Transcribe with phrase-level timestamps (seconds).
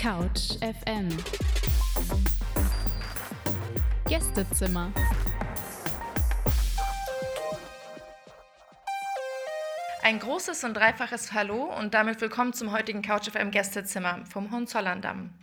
[0.00, 1.08] Couch FM
[4.06, 4.92] Gästezimmer
[10.04, 15.34] Ein großes und dreifaches Hallo und damit willkommen zum heutigen Couch FM Gästezimmer vom Hohenzollern-Damm.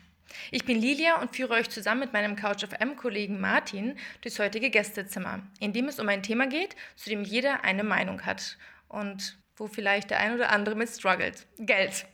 [0.52, 5.42] Ich bin Lilia und führe euch zusammen mit meinem Couch FM-Kollegen Martin durchs heutige Gästezimmer,
[5.60, 9.68] in dem es um ein Thema geht, zu dem jeder eine Meinung hat und wo
[9.68, 11.46] vielleicht der ein oder andere mit struggelt.
[11.58, 12.06] Geld.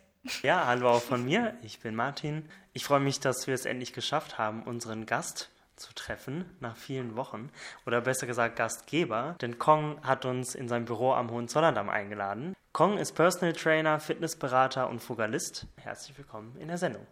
[0.43, 1.55] Ja, hallo auch von mir.
[1.63, 2.47] Ich bin Martin.
[2.73, 7.15] Ich freue mich, dass wir es endlich geschafft haben, unseren Gast zu treffen nach vielen
[7.15, 7.49] Wochen.
[7.87, 12.53] Oder besser gesagt Gastgeber, denn Kong hat uns in sein Büro am Hohenzollerndamm eingeladen.
[12.71, 15.65] Kong ist Personal Trainer, Fitnessberater und Fugalist.
[15.77, 17.07] Herzlich willkommen in der Sendung.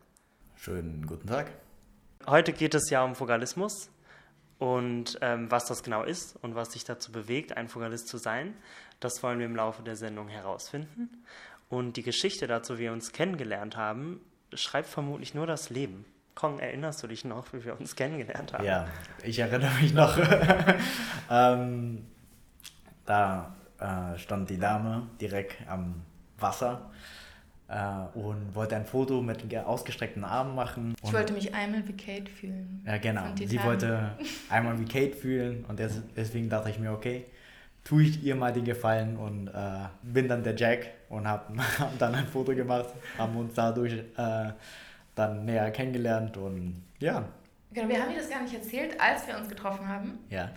[0.55, 1.49] Schönen guten Tag.
[2.27, 3.89] Heute geht es ja um Fugalismus
[4.59, 8.53] und ähm, was das genau ist und was dich dazu bewegt, ein Fugalist zu sein.
[8.99, 11.23] Das wollen wir im Laufe der Sendung herausfinden.
[11.69, 14.19] Und die Geschichte dazu, wie wir uns kennengelernt haben,
[14.53, 16.05] schreibt vermutlich nur das Leben.
[16.33, 18.63] Kong, erinnerst du dich noch, wie wir uns kennengelernt haben?
[18.63, 18.87] Ja,
[19.23, 20.17] ich erinnere mich noch.
[21.29, 22.05] ähm,
[23.05, 26.01] da äh, stand die Dame direkt am
[26.39, 26.89] Wasser
[27.67, 30.95] äh, und wollte ein Foto mit ausgestreckten Armen machen.
[31.04, 32.83] Ich wollte mich einmal wie Kate fühlen.
[32.85, 33.23] Ja, genau.
[33.35, 34.17] Sie wollte
[34.49, 35.79] einmal wie Kate fühlen und
[36.15, 37.26] deswegen dachte ich mir, okay,
[37.84, 41.98] tue ich ihr mal den Gefallen und äh, bin dann der Jack und habe hab
[41.98, 44.52] dann ein Foto gemacht, haben uns dadurch äh,
[45.16, 47.26] dann näher kennengelernt und ja.
[47.72, 50.20] Genau, wir haben dir das gar nicht erzählt, als wir uns getroffen haben.
[50.30, 50.50] Ja.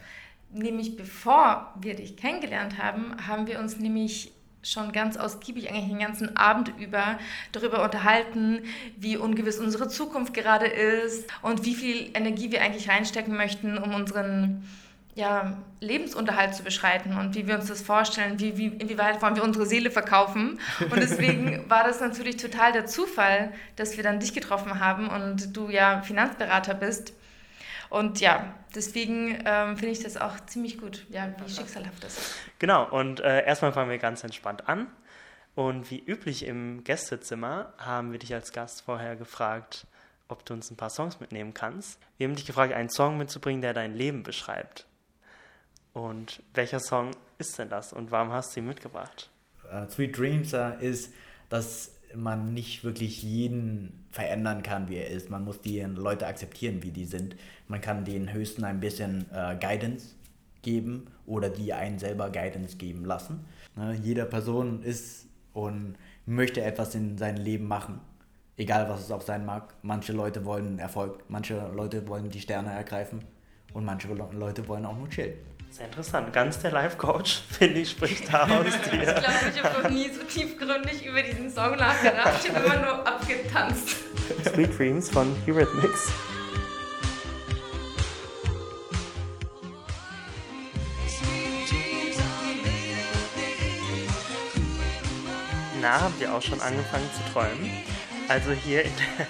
[0.51, 5.99] Nämlich bevor wir dich kennengelernt haben, haben wir uns nämlich schon ganz ausgiebig eigentlich den
[5.99, 7.19] ganzen Abend über
[7.51, 8.63] darüber unterhalten,
[8.97, 13.95] wie ungewiss unsere Zukunft gerade ist und wie viel Energie wir eigentlich reinstecken möchten, um
[13.95, 14.63] unseren
[15.15, 19.45] ja, Lebensunterhalt zu beschreiten und wie wir uns das vorstellen, wie, wie, inwieweit wollen wir
[19.45, 20.59] unsere Seele verkaufen.
[20.81, 25.55] Und deswegen war das natürlich total der Zufall, dass wir dann dich getroffen haben und
[25.55, 27.13] du ja Finanzberater bist.
[27.91, 32.35] Und ja, deswegen ähm, finde ich das auch ziemlich gut, ja, wie schicksalhaft das ist.
[32.59, 34.87] Genau, und äh, erstmal fangen wir ganz entspannt an.
[35.55, 39.87] Und wie üblich im Gästezimmer haben wir dich als Gast vorher gefragt,
[40.29, 42.01] ob du uns ein paar Songs mitnehmen kannst.
[42.17, 44.87] Wir haben dich gefragt, einen Song mitzubringen, der dein Leben beschreibt.
[45.93, 49.31] Und welcher Song ist denn das und warum hast du ihn mitgebracht?
[49.71, 51.13] Uh, Sweet Dreams uh, ist,
[51.49, 55.31] dass man nicht wirklich jeden verändern kann, wie er ist.
[55.31, 57.37] Man muss die Leute akzeptieren, wie die sind.
[57.69, 60.15] Man kann denen höchstens ein bisschen uh, Guidance
[60.63, 63.45] geben oder die einen selber Guidance geben lassen.
[63.77, 63.99] Ne?
[64.03, 68.01] Jeder Person ist und möchte etwas in seinem Leben machen.
[68.57, 69.75] Egal was es auch sein mag.
[69.83, 73.25] Manche Leute wollen Erfolg, manche Leute wollen die Sterne ergreifen
[73.73, 75.35] und manche Leute wollen auch nur chillen.
[75.73, 76.35] Sehr interessant.
[76.35, 79.05] Ganz der Life-Coach, finde ich, spricht da aus dir.
[79.05, 82.45] ich glaube, ich habe noch nie so tiefgründig über diesen Song nachgedacht.
[82.45, 83.89] Ich habe immer nur abgetanzt.
[84.45, 86.13] Sweet Dreams von Eurythmics.
[95.81, 97.71] Na, habt ihr auch schon angefangen zu träumen?
[98.29, 99.27] Also hier, der,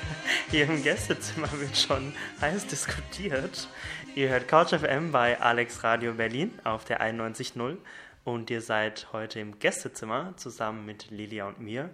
[0.52, 3.68] hier im Gästezimmer wird schon heiß diskutiert.
[4.14, 7.78] Ihr hört Couch FM bei Alex Radio Berlin auf der 91.0
[8.24, 11.88] und ihr seid heute im Gästezimmer zusammen mit Lilia und mir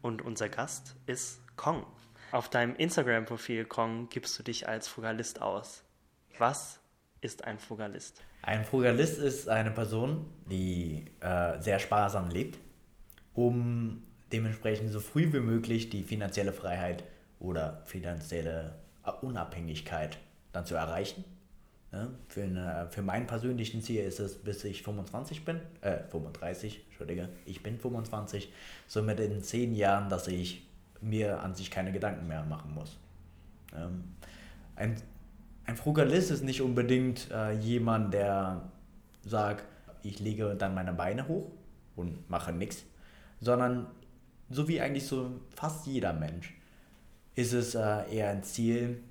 [0.00, 1.84] und unser Gast ist Kong.
[2.30, 5.82] Auf deinem Instagram-Profil Kong gibst du dich als Frugalist aus.
[6.38, 6.78] Was
[7.20, 8.22] ist ein Frugalist?
[8.42, 12.60] Ein Frugalist ist eine Person, die äh, sehr sparsam lebt,
[13.34, 17.02] um dementsprechend so früh wie möglich die finanzielle Freiheit
[17.44, 18.74] oder finanzielle
[19.20, 20.18] Unabhängigkeit
[20.52, 21.24] dann zu erreichen
[21.94, 26.84] ja, für, eine, für mein persönlichen Ziel ist es, bis ich 25 bin, äh, 35,
[26.88, 28.52] Entschuldige, ich bin 25,
[28.88, 30.66] somit in 10 Jahren, dass ich
[31.00, 32.98] mir an sich keine Gedanken mehr machen muss.
[33.76, 34.04] Ähm,
[34.74, 34.96] ein,
[35.66, 38.62] ein Frugalist ist nicht unbedingt äh, jemand, der
[39.24, 39.64] sagt,
[40.02, 41.50] ich lege dann meine Beine hoch
[41.94, 42.84] und mache nichts,
[43.40, 43.86] sondern
[44.50, 46.54] so wie eigentlich so fast jeder Mensch
[47.34, 49.02] ist es äh, eher ein Ziel,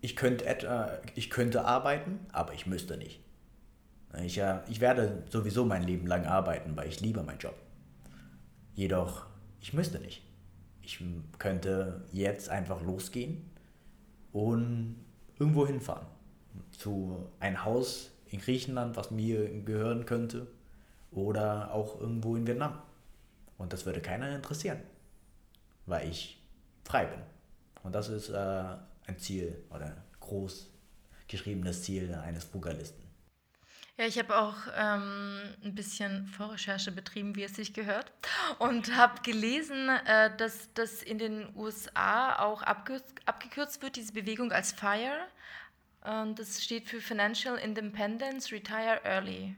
[0.00, 3.20] ich könnte, äh, ich könnte arbeiten, aber ich müsste nicht.
[4.24, 7.54] Ich, äh, ich werde sowieso mein Leben lang arbeiten, weil ich liebe meinen Job.
[8.74, 9.26] Jedoch,
[9.60, 10.22] ich müsste nicht.
[10.82, 11.02] Ich
[11.38, 13.48] könnte jetzt einfach losgehen
[14.32, 14.96] und
[15.38, 16.06] irgendwo hinfahren.
[16.72, 20.48] Zu ein Haus in Griechenland, was mir gehören könnte,
[21.12, 22.78] oder auch irgendwo in Vietnam.
[23.58, 24.80] Und das würde keiner interessieren,
[25.86, 26.42] weil ich
[26.84, 27.20] frei bin.
[27.82, 28.76] Und das ist äh,
[29.06, 30.70] ein Ziel oder groß
[31.28, 33.02] geschriebenes Ziel eines Fugalisten.
[33.98, 38.10] Ja, ich habe auch ähm, ein bisschen Vorrecherche betrieben, wie es sich gehört,
[38.58, 44.50] und habe gelesen, äh, dass das in den USA auch abgekürzt, abgekürzt wird, diese Bewegung
[44.50, 45.26] als FIRE.
[46.04, 49.54] Und das steht für Financial Independence Retire Early.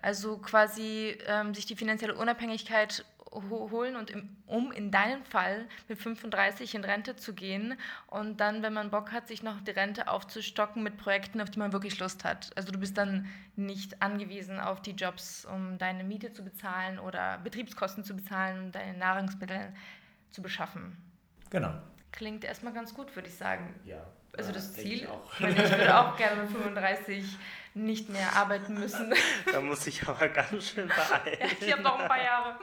[0.00, 5.98] Also quasi ähm, sich die finanzielle Unabhängigkeit holen und im, um in deinem Fall mit
[5.98, 10.08] 35 in Rente zu gehen und dann, wenn man Bock hat, sich noch die Rente
[10.08, 12.50] aufzustocken mit Projekten, auf die man wirklich Lust hat.
[12.56, 13.26] Also du bist dann
[13.56, 18.72] nicht angewiesen auf die Jobs, um deine Miete zu bezahlen oder Betriebskosten zu bezahlen, um
[18.72, 19.72] deine Nahrungsmittel
[20.30, 20.96] zu beschaffen.
[21.50, 21.72] Genau.
[22.12, 23.74] Klingt erstmal ganz gut, würde ich sagen.
[23.84, 24.06] Ja.
[24.36, 25.40] Also ja, das Ziel, ich auch.
[25.40, 27.36] ich, ich würde auch gerne mit 35
[27.74, 29.14] nicht mehr arbeiten müssen.
[29.50, 31.50] Da muss ich aber ganz schön beeilen.
[31.60, 32.58] Ich habe noch ein paar Jahre.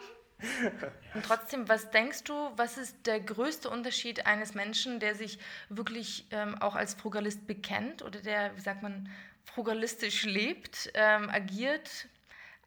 [1.13, 5.39] Und trotzdem, was denkst du, was ist der größte Unterschied eines Menschen, der sich
[5.69, 9.09] wirklich ähm, auch als Frugalist bekennt oder der, wie sagt man,
[9.43, 12.07] frugalistisch lebt, ähm, agiert,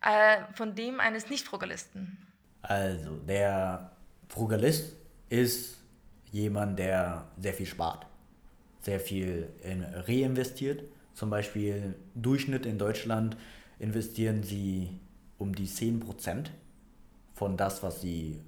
[0.02, 2.19] äh, von dem eines Nicht-Frugalisten?
[2.62, 3.92] Also, der
[4.28, 4.96] Frugalist
[5.28, 5.78] ist
[6.30, 8.06] jemand, der sehr viel spart,
[8.80, 10.84] sehr viel in reinvestiert.
[11.14, 13.36] Zum Beispiel Durchschnitt in Deutschland
[13.78, 14.98] investieren sie
[15.38, 16.50] um die 10%
[17.34, 18.40] von das, was sie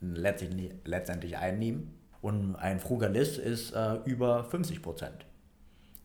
[0.00, 1.94] letztendlich, letztendlich einnehmen.
[2.20, 5.08] Und ein Frugalist ist äh, über 50%.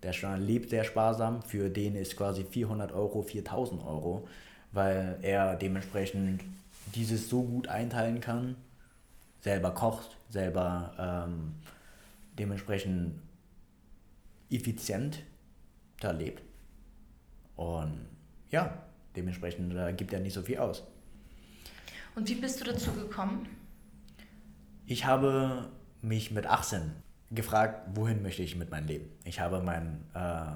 [0.04, 4.28] Der schon lebt sehr sparsam, für den ist quasi 400 Euro 4000 Euro,
[4.72, 6.44] weil er dementsprechend
[6.96, 8.56] dieses so gut einteilen kann,
[9.42, 11.56] selber kocht, selber ähm,
[12.38, 13.20] dementsprechend
[14.50, 15.24] effizient
[16.00, 16.44] da lebt.
[17.56, 18.06] Und
[18.52, 18.84] ja,
[19.16, 20.84] dementsprechend äh, gibt er nicht so viel aus.
[22.18, 23.48] Und wie bist du dazu gekommen?
[24.88, 25.70] Ich habe
[26.02, 26.92] mich mit 18
[27.30, 29.06] gefragt, wohin möchte ich mit meinem Leben.
[29.24, 30.56] Ich habe mein, äh,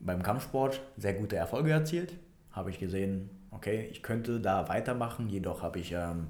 [0.00, 2.14] beim Kampfsport sehr gute Erfolge erzielt.
[2.50, 6.26] Habe ich gesehen, okay, ich könnte da weitermachen, jedoch habe ich ähm,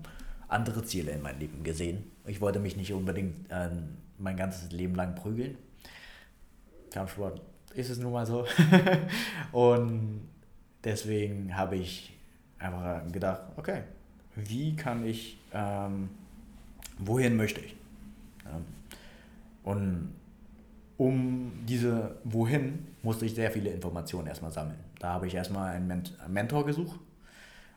[0.46, 2.04] andere Ziele in meinem Leben gesehen.
[2.26, 3.70] Ich wollte mich nicht unbedingt äh,
[4.18, 5.56] mein ganzes Leben lang prügeln.
[6.92, 7.40] Kampfsport
[7.72, 8.44] ist es nun mal so.
[9.52, 10.28] Und
[10.84, 12.12] deswegen habe ich
[12.58, 13.84] einfach gedacht, okay,
[14.34, 16.08] wie kann ich, ähm,
[16.98, 17.76] wohin möchte ich?
[18.44, 18.60] Ja.
[19.64, 20.14] Und
[20.96, 24.78] um diese wohin musste ich sehr viele Informationen erstmal sammeln.
[24.98, 26.98] Da habe ich erstmal einen, Ment einen Mentor gesucht,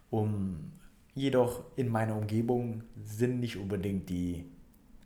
[0.10, 0.72] um
[1.16, 4.46] jedoch in meiner Umgebung sind nicht unbedingt die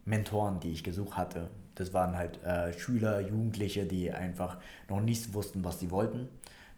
[0.06, 1.50] Mentoren, die ich gesucht hatte.
[1.76, 4.58] Das waren halt äh, Schüler, Jugendliche, die einfach
[4.90, 6.28] noch nicht wussten, was sie wollten.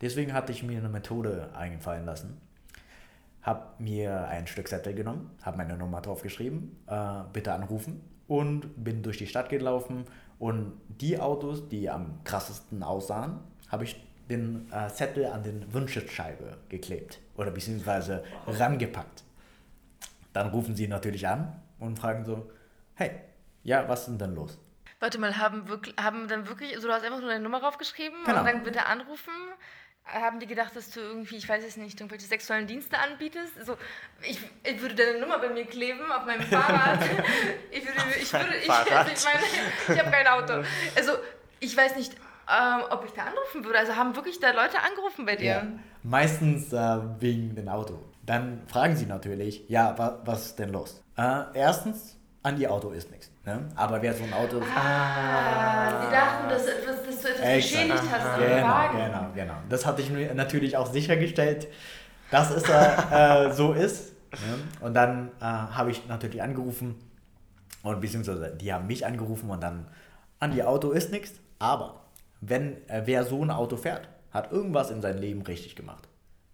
[0.01, 2.37] Deswegen hatte ich mir eine Methode eingefallen lassen.
[3.41, 8.83] Habe mir ein Stück Zettel genommen, habe meine Nummer drauf geschrieben, äh, bitte anrufen und
[8.83, 10.05] bin durch die Stadt gelaufen
[10.37, 13.39] und die Autos, die am krassesten aussahen,
[13.69, 13.95] habe ich
[14.29, 19.23] den äh, Zettel an den Windschutzscheibe geklebt oder beziehungsweise rangepackt.
[20.33, 22.49] Dann rufen sie natürlich an und fragen so,
[22.95, 23.11] hey,
[23.63, 24.57] ja, was ist denn dann los?
[24.99, 28.17] Warte mal, haben, wirklich, haben dann wirklich, also du hast einfach nur deine Nummer draufgeschrieben
[28.25, 28.39] Genau.
[28.39, 29.33] und dann bitte anrufen.
[30.05, 33.57] Haben die gedacht, dass du irgendwie, ich weiß es nicht, irgendwelche sexuellen Dienste anbietest?
[33.57, 33.77] Also,
[34.21, 36.99] ich, ich würde deine Nummer bei mir kleben auf meinem Fahrrad.
[37.71, 39.43] ich würde, ich würde, ich, also ich meine,
[39.87, 40.63] ich habe kein Auto.
[40.95, 41.13] Also,
[41.59, 42.13] ich weiß nicht,
[42.49, 43.79] ähm, ob ich da anrufen würde.
[43.79, 45.45] Also, haben wirklich da Leute angerufen bei dir?
[45.45, 45.67] Ja,
[46.03, 48.03] meistens äh, wegen dem Auto.
[48.25, 51.03] Dann fragen sie natürlich, ja, wa was ist denn los?
[51.17, 53.29] Äh, erstens, an die Auto ist nichts.
[53.45, 53.67] Ne?
[53.75, 54.61] Aber wer so ein Auto...
[54.75, 57.73] Ah, sie dachten, dass, du etwas, dass du etwas Exakt.
[57.87, 58.97] beschädigt hast Genau, Wagen.
[58.97, 59.53] genau, genau.
[59.69, 61.67] Das hatte ich mir natürlich auch sichergestellt,
[62.31, 64.13] dass es äh, äh, so ist.
[64.31, 64.57] Ne?
[64.79, 66.95] Und dann äh, habe ich natürlich angerufen
[67.83, 69.87] und beziehungsweise die haben mich angerufen und dann
[70.39, 71.33] an die Auto ist nichts.
[71.59, 72.05] Aber
[72.39, 76.07] wenn äh, wer so ein Auto fährt, hat irgendwas in seinem Leben richtig gemacht.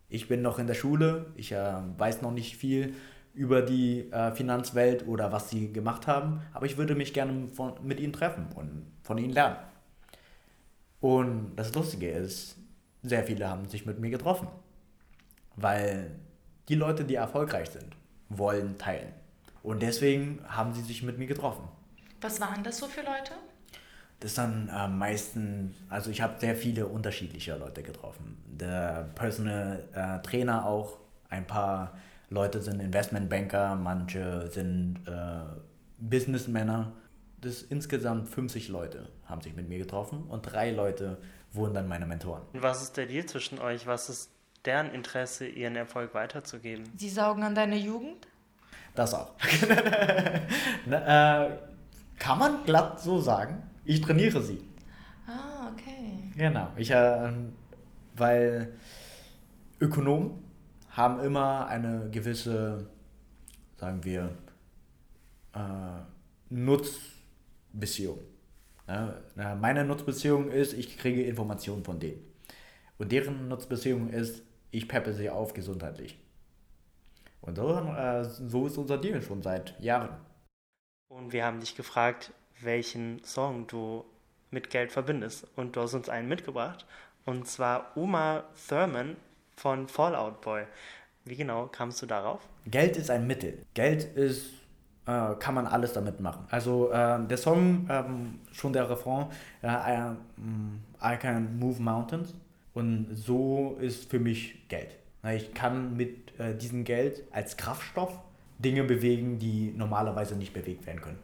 [0.09, 2.95] Ich bin noch in der Schule, ich äh, weiß noch nicht viel
[3.37, 7.73] über die äh, Finanzwelt oder was sie gemacht haben, aber ich würde mich gerne von,
[7.83, 9.57] mit ihnen treffen und von ihnen lernen.
[10.99, 12.57] Und das Lustige ist,
[13.03, 14.47] sehr viele haben sich mit mir getroffen,
[15.55, 16.15] weil
[16.67, 17.95] die Leute, die erfolgreich sind,
[18.29, 19.13] wollen teilen.
[19.61, 21.67] Und deswegen haben sie sich mit mir getroffen.
[22.21, 23.33] Was waren das so für Leute?
[24.19, 28.43] Das sind am meisten, also ich habe sehr viele unterschiedliche Leute getroffen.
[28.47, 30.97] Der Personal äh, Trainer auch,
[31.29, 31.93] ein paar
[32.29, 35.39] Leute sind Investmentbanker, manche sind äh,
[35.99, 36.91] Businessmänner.
[37.39, 41.17] Das insgesamt 50 Leute haben sich mit mir getroffen und drei Leute
[41.53, 42.41] wurden dann meine Mentoren.
[42.53, 43.87] Was ist der Deal zwischen euch?
[43.87, 44.31] Was ist
[44.65, 46.83] deren Interesse, ihren Erfolg weiterzugeben?
[46.97, 48.27] Sie saugen an deine Jugend?
[48.95, 49.33] Das auch.
[50.85, 51.57] Na, äh,
[52.17, 53.63] kann man glatt so sagen.
[53.85, 54.59] Ich trainiere sie.
[55.27, 56.31] Ah, okay.
[56.35, 56.69] Genau.
[56.75, 57.31] Ich, äh,
[58.15, 58.73] weil
[59.79, 60.46] Ökonomen
[60.97, 62.89] haben immer eine gewisse,
[63.77, 64.35] sagen wir,
[65.53, 66.01] äh,
[66.49, 68.19] Nutzbeziehung.
[68.87, 69.21] Ja,
[69.55, 72.25] meine Nutzbeziehung ist, ich kriege Informationen von denen.
[72.97, 76.17] Und deren Nutzbeziehung ist, ich peppe sie auf gesundheitlich.
[77.41, 80.17] Und so, äh, so ist unser Deal schon seit Jahren.
[81.09, 84.03] Und wir haben dich gefragt, welchen Song du
[84.49, 85.47] mit Geld verbindest.
[85.55, 86.85] Und du hast uns einen mitgebracht.
[87.25, 89.17] Und zwar Uma Thurman
[89.57, 90.63] von Fallout Boy.
[91.25, 92.39] Wie genau kamst du darauf?
[92.65, 93.65] Geld ist ein Mittel.
[93.73, 94.45] Geld ist,
[95.05, 96.45] äh, kann man alles damit machen.
[96.49, 99.25] Also äh, der Song, ähm, schon der Refrain,
[99.61, 100.13] äh, I,
[101.03, 102.33] I can move mountains.
[102.73, 104.95] Und so ist für mich Geld.
[105.35, 108.19] Ich kann mit äh, diesem Geld als Kraftstoff
[108.59, 111.19] Dinge bewegen, die normalerweise nicht bewegt werden können.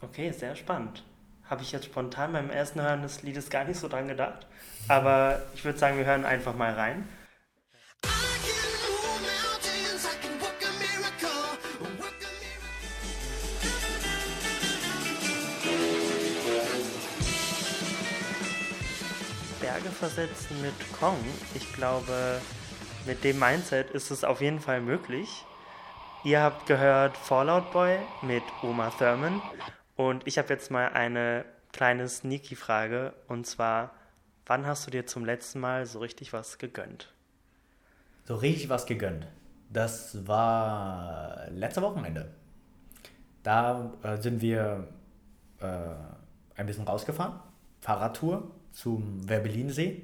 [0.00, 1.02] Okay, sehr spannend.
[1.44, 4.46] Habe ich jetzt spontan beim ersten Hören des Liedes gar nicht so dran gedacht.
[4.88, 7.06] Aber ich würde sagen, wir hören einfach mal rein.
[19.60, 21.18] Berge versetzen mit Kong.
[21.54, 22.40] Ich glaube,
[23.04, 25.44] mit dem Mindset ist es auf jeden Fall möglich.
[26.24, 29.40] Ihr habt gehört Fallout Boy mit Oma Thurman
[29.96, 33.92] und ich habe jetzt mal eine kleine Sneaky-Frage und zwar,
[34.46, 37.12] wann hast du dir zum letzten Mal so richtig was gegönnt?
[38.26, 39.26] So richtig was gegönnt.
[39.72, 42.30] Das war letzte Wochenende.
[43.42, 44.88] Da äh, sind wir
[45.60, 47.38] äh, ein bisschen rausgefahren,
[47.80, 50.02] Fahrradtour zum Werbelinsee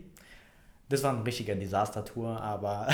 [0.92, 2.86] das war eine richtige Desastertour, aber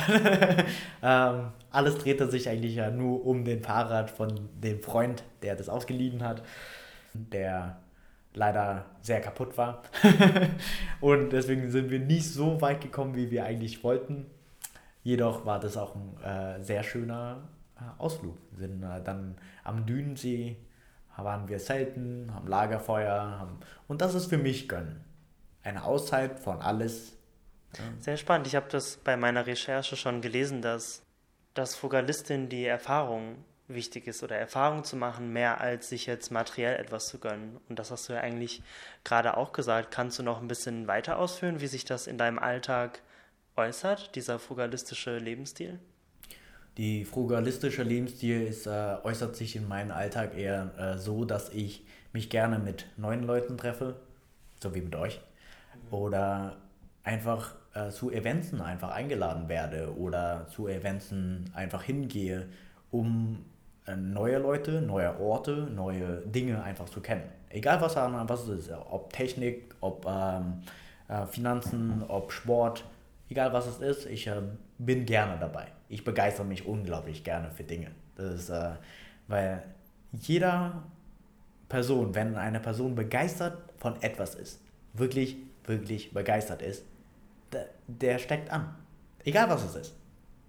[1.03, 5.69] ähm, alles drehte sich eigentlich ja nur um den Fahrrad von dem Freund, der das
[5.69, 6.43] ausgeliehen hat,
[7.13, 7.79] der
[8.35, 9.83] leider sehr kaputt war.
[11.01, 14.27] und deswegen sind wir nicht so weit gekommen, wie wir eigentlich wollten.
[15.03, 18.37] Jedoch war das auch ein äh, sehr schöner äh, Ausflug.
[18.53, 20.57] Wir sind äh, dann am Dünensee,
[21.17, 25.05] waren wir selten, haben Lagerfeuer haben, und das ist für mich Gönnen.
[25.65, 27.19] Eine Auszeit von alles
[28.01, 28.47] sehr spannend.
[28.47, 31.03] Ich habe das bei meiner Recherche schon gelesen, dass,
[31.55, 36.77] dass Frugalistin die Erfahrung wichtig ist oder Erfahrung zu machen, mehr als sich jetzt materiell
[36.77, 37.61] etwas zu gönnen.
[37.69, 38.63] Und das hast du ja eigentlich
[39.05, 39.91] gerade auch gesagt.
[39.91, 43.03] Kannst du noch ein bisschen weiter ausführen, wie sich das in deinem Alltag
[43.59, 45.79] äußert, dieser frugalistische Lebensstil?
[46.79, 51.85] Die frugalistische Lebensstil ist, äh, äußert sich in meinem Alltag eher äh, so, dass ich
[52.13, 53.97] mich gerne mit neuen Leuten treffe,
[54.63, 55.21] so wie mit euch.
[55.91, 55.95] Mhm.
[55.95, 56.57] Oder
[57.03, 62.49] einfach äh, zu Eventen einfach eingeladen werde oder zu Eventen einfach hingehe,
[62.91, 63.45] um
[63.87, 67.25] äh, neue Leute, neue Orte, neue Dinge einfach zu kennen.
[67.51, 70.63] Egal was, was es ist, ob Technik, ob ähm,
[71.09, 72.85] äh, Finanzen, ob Sport,
[73.29, 74.43] egal was es ist, ich äh,
[74.79, 75.69] bin gerne dabei.
[75.89, 77.91] Ich begeistere mich unglaublich gerne für Dinge.
[78.17, 78.73] Das ist, äh,
[79.27, 79.63] weil
[80.13, 80.85] jeder
[81.69, 84.61] Person, wenn eine Person begeistert von etwas ist,
[84.95, 86.85] wirklich, wirklich begeistert ist,
[87.53, 88.75] der, der steckt an.
[89.25, 89.97] Egal was es ist.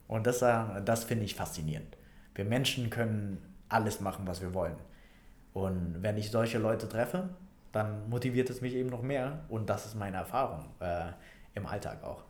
[0.07, 1.97] Und das, äh, das finde ich faszinierend.
[2.35, 4.75] Wir Menschen können alles machen, was wir wollen.
[5.53, 7.29] Und wenn ich solche Leute treffe,
[7.71, 9.41] dann motiviert es mich eben noch mehr.
[9.49, 11.11] Und das ist meine Erfahrung äh,
[11.53, 12.28] im Alltag auch.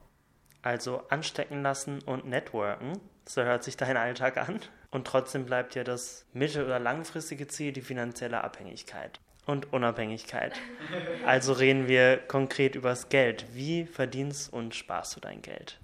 [0.61, 4.59] Also anstecken lassen und networken, so hört sich dein Alltag an.
[4.91, 10.53] Und trotzdem bleibt ja das mittel- oder langfristige Ziel die finanzielle Abhängigkeit und Unabhängigkeit.
[11.25, 13.45] Also reden wir konkret über das Geld.
[13.53, 15.79] Wie verdienst und sparst du dein Geld?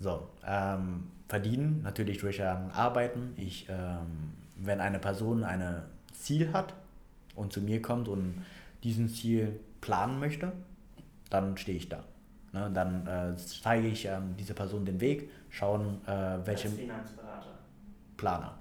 [0.00, 3.32] So, ähm, verdienen natürlich durch ähm, Arbeiten.
[3.36, 6.74] Ich, ähm, wenn eine Person ein Ziel hat
[7.34, 8.44] und zu mir kommt und
[8.84, 10.52] diesen Ziel planen möchte,
[11.30, 12.04] dann stehe ich da.
[12.52, 16.68] Ne, dann äh, zeige ich ähm, dieser Person den Weg, schauen, äh, welche.
[16.68, 17.58] Finanzberater.
[18.16, 18.58] Planer.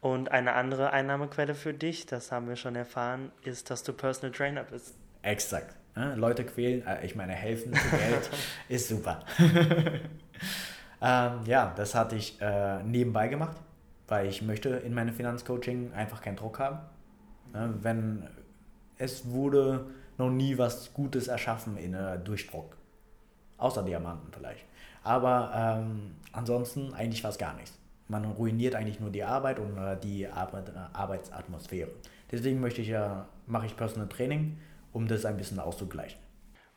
[0.00, 4.32] Und eine andere Einnahmequelle für dich, das haben wir schon erfahren, ist, dass du Personal
[4.32, 4.94] Trainer bist.
[5.22, 5.76] Exakt.
[5.94, 8.30] Ja, Leute quälen, äh, ich meine, helfen zu Geld
[8.68, 9.24] ist super.
[11.02, 13.58] ähm, ja, das hatte ich äh, nebenbei gemacht,
[14.08, 16.78] weil ich möchte in meinem Finanzcoaching einfach keinen Druck haben.
[17.52, 18.26] Ja, wenn
[18.96, 22.76] es wurde noch nie was Gutes erschaffen in äh, Durchdruck.
[23.60, 24.64] Außer Diamanten vielleicht.
[25.04, 29.96] Aber ähm, ansonsten eigentlich fast gar nichts man ruiniert eigentlich nur die Arbeit und äh,
[30.02, 31.90] die Arbeit, äh, Arbeitsatmosphäre.
[32.30, 34.58] Deswegen möchte ich ja, mache ich Personal Training,
[34.92, 36.18] um das ein bisschen auszugleichen.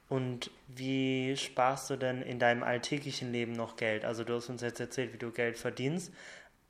[0.09, 4.05] Und wie sparst du denn in deinem alltäglichen Leben noch Geld?
[4.05, 6.13] Also du hast uns jetzt erzählt, wie du Geld verdienst,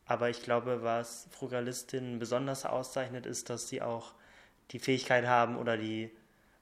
[0.05, 4.13] aber ich glaube, was Frugalistinnen besonders auszeichnet, ist, dass sie auch
[4.71, 6.09] die Fähigkeit haben oder die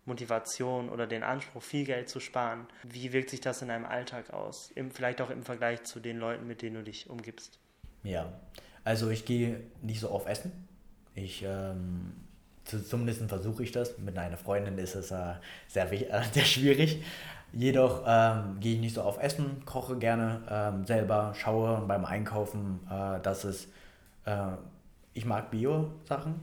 [0.05, 2.67] Motivation oder den Anspruch, viel Geld zu sparen.
[2.83, 4.71] Wie wirkt sich das in deinem Alltag aus?
[4.75, 7.59] Im, vielleicht auch im Vergleich zu den Leuten, mit denen du dich umgibst.
[8.03, 8.31] Ja,
[8.83, 10.51] also ich gehe nicht so oft essen.
[11.13, 12.13] Ich, ähm,
[12.65, 13.97] zumindest versuche ich das.
[13.99, 15.33] Mit einer Freundin ist es äh,
[15.67, 17.03] sehr, äh, sehr schwierig.
[17.53, 22.79] Jedoch ähm, gehe ich nicht so auf Essen, koche gerne ähm, selber, schaue beim Einkaufen,
[22.89, 23.67] äh, dass es,
[24.25, 24.53] äh,
[25.13, 26.35] ich mag Bio-Sachen,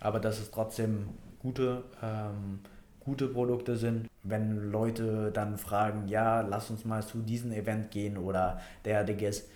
[0.00, 2.60] aber dass es trotzdem gute, ähm,
[3.04, 4.08] gute Produkte sind.
[4.22, 9.48] Wenn Leute dann fragen, ja, lass uns mal zu diesem Event gehen oder derartiges,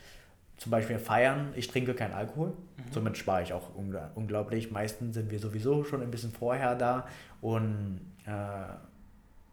[0.58, 2.92] zum Beispiel feiern, ich trinke keinen Alkohol, mhm.
[2.92, 3.70] somit spare ich auch
[4.14, 4.70] unglaublich.
[4.70, 7.06] Meistens sind wir sowieso schon ein bisschen vorher da
[7.40, 8.32] und, äh,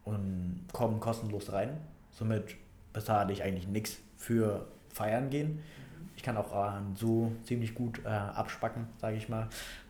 [0.04, 1.78] und kommen kostenlos rein.
[2.12, 2.56] Somit
[2.92, 5.60] bezahle ich eigentlich nichts für Feiern gehen.
[6.16, 9.48] Ich kann auch äh, so ziemlich gut äh, abspacken, sage ich mal.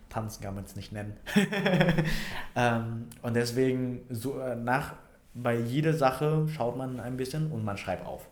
[0.09, 1.17] Tanzen kann man es nicht nennen.
[2.55, 4.93] ähm, und deswegen so äh, nach
[5.33, 8.27] bei jeder Sache schaut man ein bisschen und man schreibt auf.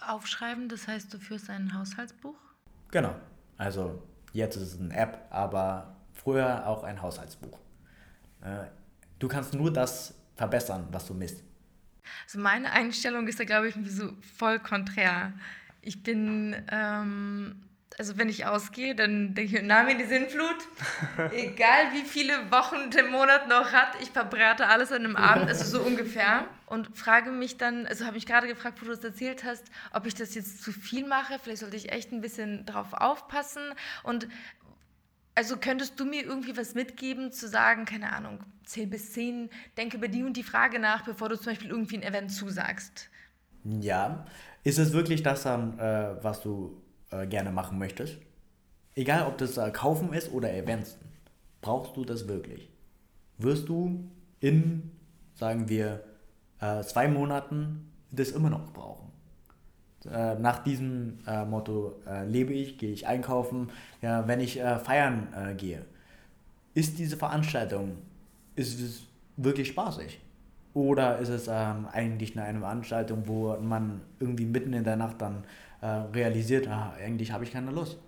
[0.00, 2.34] Aufschreiben, das heißt, du führst ein Haushaltsbuch?
[2.90, 3.14] Genau.
[3.58, 4.02] Also
[4.32, 7.58] jetzt ist es eine App, aber früher auch ein Haushaltsbuch.
[8.40, 8.64] Äh,
[9.18, 11.44] du kannst nur das verbessern, was du misst.
[12.24, 15.32] Also meine Einstellung ist da, glaube ich, so voll konträr.
[15.82, 17.62] Ich bin ähm,
[17.98, 20.56] also wenn ich ausgehe, dann denke ich, Name in die Sinnflut.
[21.32, 25.64] Egal wie viele Wochen der Monat noch hat, ich verbrate alles an einem Abend, also
[25.64, 26.46] so ungefähr.
[26.66, 30.06] Und frage mich dann, also habe ich gerade gefragt, wo du es erzählt hast, ob
[30.06, 31.38] ich das jetzt zu viel mache.
[31.38, 33.62] Vielleicht sollte ich echt ein bisschen drauf aufpassen.
[34.02, 34.28] Und
[35.34, 39.96] also könntest du mir irgendwie was mitgeben, zu sagen, keine Ahnung, 10 bis 10, denke
[39.96, 43.08] über die und die Frage nach, bevor du zum Beispiel irgendwie ein Event zusagst?
[43.64, 44.26] Ja.
[44.64, 46.81] Ist es wirklich das dann, äh, was du
[47.12, 48.16] äh, gerne machen möchtest,
[48.94, 50.98] egal ob das äh, Kaufen ist oder Events,
[51.60, 52.68] brauchst du das wirklich?
[53.38, 54.08] Wirst du
[54.40, 54.90] in,
[55.34, 56.04] sagen wir,
[56.60, 59.10] äh, zwei Monaten das immer noch brauchen?
[60.10, 65.54] Äh, nach diesem äh, Motto äh, lebe ich, gehe ich einkaufen, ja, wenn ich feiern
[65.56, 65.84] gehe.
[66.74, 67.98] Ist diese Veranstaltung,
[68.56, 69.04] ist es
[69.36, 70.20] wirklich spaßig?
[70.74, 75.44] Oder ist es ähm, eigentlich eine Veranstaltung, wo man irgendwie mitten in der Nacht dann
[75.82, 77.98] äh, realisiert, ah, eigentlich habe ich keine Lust,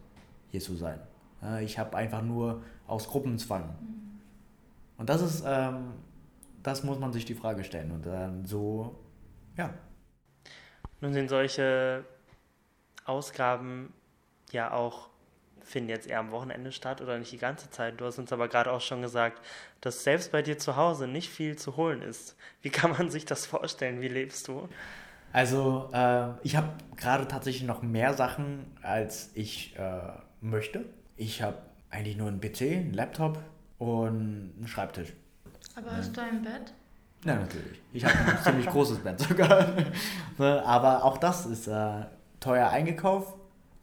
[0.50, 1.00] hier zu sein.
[1.42, 3.64] Äh, ich habe einfach nur aus Gruppenzwang.
[3.80, 4.20] Mhm.
[4.96, 5.92] Und das ist, ähm,
[6.62, 7.90] das muss man sich die Frage stellen.
[7.90, 8.94] Und dann so,
[9.56, 9.74] ja.
[11.00, 12.04] Nun sind solche
[13.04, 13.92] Ausgaben
[14.52, 15.10] ja auch
[15.64, 18.00] finden jetzt eher am Wochenende statt oder nicht die ganze Zeit.
[18.00, 19.40] Du hast uns aber gerade auch schon gesagt,
[19.80, 22.36] dass selbst bei dir zu Hause nicht viel zu holen ist.
[22.62, 24.00] Wie kann man sich das vorstellen?
[24.00, 24.68] Wie lebst du?
[25.34, 30.00] Also äh, ich habe gerade tatsächlich noch mehr Sachen, als ich äh,
[30.40, 30.84] möchte.
[31.16, 31.58] Ich habe
[31.90, 33.42] eigentlich nur einen PC, einen Laptop
[33.78, 35.12] und einen Schreibtisch.
[35.74, 35.96] Aber ja.
[35.96, 36.72] hast du ein Bett?
[37.24, 37.80] Ja, natürlich.
[37.92, 39.66] Ich habe ein ziemlich großes Bett sogar.
[40.38, 42.04] Ne, aber auch das ist äh,
[42.40, 43.34] teuer eingekauft,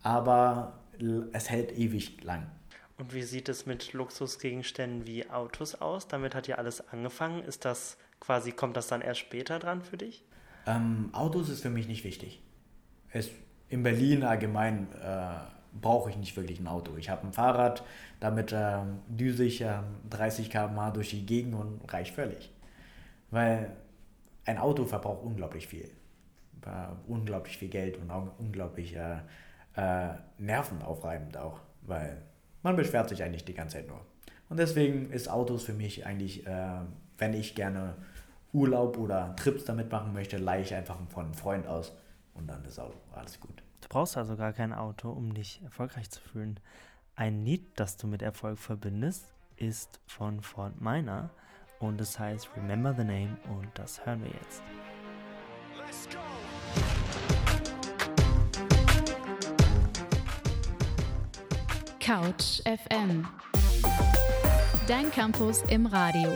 [0.04, 0.80] aber
[1.32, 2.50] es hält ewig lang.
[2.98, 6.08] Und wie sieht es mit Luxusgegenständen wie Autos aus?
[6.08, 7.42] Damit hat ja alles angefangen.
[7.44, 10.26] Ist das quasi, kommt das dann erst später dran für dich?
[10.67, 12.41] Ähm, Autos ist für mich nicht wichtig.
[13.12, 13.30] Es,
[13.69, 15.36] in Berlin allgemein äh,
[15.80, 16.97] brauche ich nicht wirklich ein Auto.
[16.97, 17.84] Ich habe ein Fahrrad,
[18.19, 22.52] damit äh, düse ich äh, 30 km/h durch die Gegend und reicht völlig.
[23.30, 23.71] Weil
[24.45, 25.89] ein Auto verbraucht unglaublich viel.
[27.08, 29.17] unglaublich viel Geld und auch unglaublich äh,
[29.76, 32.21] äh, nervenaufreibend auch, weil
[32.63, 34.02] man beschwert sich eigentlich die ganze Zeit nur.
[34.50, 36.80] Und deswegen ist Autos für mich eigentlich, äh,
[37.17, 37.95] wenn ich gerne
[38.54, 41.94] Urlaub oder Trips damit machen möchte, leihe ich einfach von einem Freund aus
[42.34, 43.64] und dann ist auch alles gut.
[43.82, 46.60] Du brauchst also gar kein Auto, um dich erfolgreich zu fühlen.
[47.16, 51.30] Ein Lied, das du mit Erfolg verbindest, ist von Fort Minor
[51.80, 54.62] und es heißt Remember the Name und das hören wir jetzt.
[55.78, 56.20] Let's go!
[62.00, 63.28] Couch FM.
[64.88, 66.32] Dein Campus im Radio.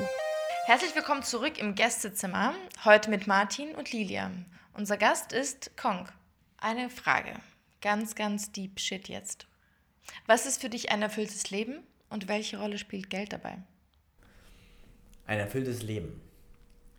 [0.68, 4.32] Herzlich willkommen zurück im Gästezimmer, heute mit Martin und Lilia.
[4.74, 6.10] Unser Gast ist Kong.
[6.58, 7.34] Eine Frage,
[7.82, 9.46] ganz, ganz deep shit jetzt.
[10.26, 13.60] Was ist für dich ein erfülltes Leben und welche Rolle spielt Geld dabei?
[15.28, 16.20] Ein erfülltes Leben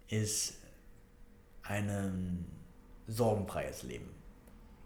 [0.07, 0.59] ist
[1.65, 2.47] ein
[3.09, 4.15] sorgenfreies Leben.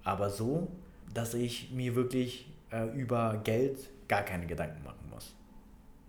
[0.04, 0.68] Aber so,
[1.12, 5.34] dass ich mir wirklich äh, über Geld gar keine Gedanken machen muss.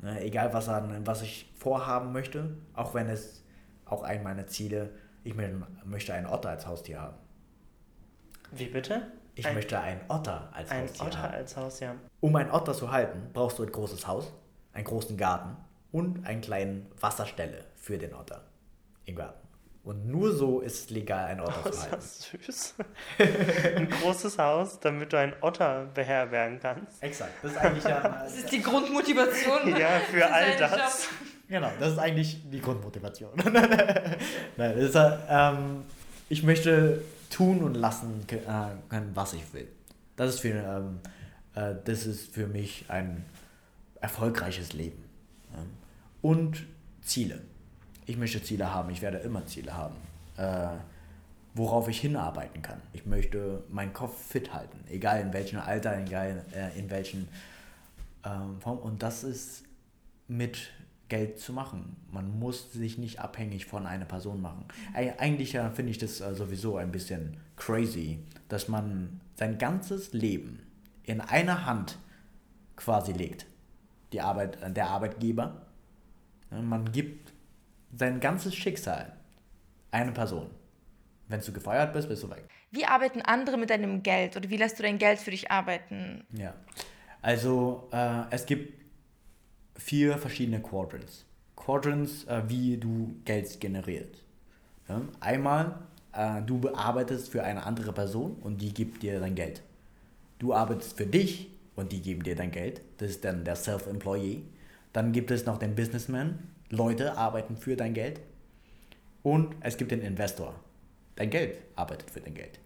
[0.01, 3.43] Ne, egal, was, an, was ich vorhaben möchte, auch wenn es
[3.85, 4.89] auch ein meiner Ziele,
[5.23, 7.17] ich möchte einen Otter als Haustier haben.
[8.51, 9.11] Wie bitte?
[9.35, 11.33] Ich ein, möchte einen Otter als ein Haustier Otter haben.
[11.33, 11.95] als Haustier.
[12.19, 14.33] Um einen Otter zu halten, brauchst du ein großes Haus,
[14.73, 15.55] einen großen Garten
[15.91, 18.43] und eine kleine Wasserstelle für den Otter
[19.05, 19.47] im Garten.
[19.83, 21.95] Und nur so ist es legal, ein Otter Oh, zu ist halten.
[21.95, 22.75] das süß.
[23.77, 27.01] Ein großes Haus, damit du einen Otter beherbergen kannst.
[27.01, 27.31] Exakt.
[27.41, 27.99] Das ist eigentlich ja.
[28.23, 29.75] Das ist die Grundmotivation.
[29.75, 30.71] Ja, für all das.
[31.07, 31.11] Job.
[31.49, 33.31] Genau, das ist eigentlich die Grundmotivation.
[34.57, 35.83] Nein, das ist, äh, ähm,
[36.29, 38.37] ich möchte tun und lassen äh,
[38.87, 39.67] können, was ich will.
[40.15, 40.99] Das ist für, ähm,
[41.55, 43.25] äh, das ist für mich ein
[43.99, 45.03] erfolgreiches Leben.
[46.21, 46.65] Und
[47.01, 47.41] Ziele.
[48.05, 49.95] Ich möchte Ziele haben, ich werde immer Ziele haben,
[50.37, 50.69] äh,
[51.53, 52.81] worauf ich hinarbeiten kann.
[52.93, 57.27] Ich möchte meinen Kopf fit halten, egal in welchem Alter, egal äh, in welchen
[58.25, 58.79] ähm, Form.
[58.79, 59.63] Und das ist
[60.27, 60.71] mit
[61.09, 61.97] Geld zu machen.
[62.11, 64.65] Man muss sich nicht abhängig von einer Person machen.
[64.95, 70.13] Eig- Eigentlich ja, finde ich das äh, sowieso ein bisschen crazy, dass man sein ganzes
[70.13, 70.59] Leben
[71.03, 71.97] in einer Hand
[72.77, 73.45] quasi legt.
[74.13, 75.61] Die Arbeit, äh, der Arbeitgeber.
[76.49, 77.30] Man gibt
[77.95, 79.13] sein ganzes Schicksal
[79.91, 80.49] einer Person.
[81.27, 82.43] Wenn du gefeuert bist, bist du weg.
[82.71, 86.23] Wie arbeiten andere mit deinem Geld oder wie lässt du dein Geld für dich arbeiten?
[86.33, 86.53] Ja.
[87.21, 88.81] Also äh, es gibt
[89.75, 91.25] vier verschiedene Quadrants.
[91.55, 94.23] Quadrants, äh, wie du Geld generierst.
[94.89, 95.01] Ja?
[95.19, 95.75] Einmal,
[96.13, 99.61] äh, du bearbeitest für eine andere Person und die gibt dir dein Geld.
[100.39, 102.81] Du arbeitest für dich und die geben dir dein Geld.
[102.97, 104.43] Das ist dann der Self-Employee.
[104.93, 106.39] Dann gibt es noch den Businessman.
[106.71, 108.21] Leute arbeiten für dein Geld.
[109.23, 110.55] Und es gibt den Investor.
[111.15, 112.59] Dein Geld arbeitet für dein Geld.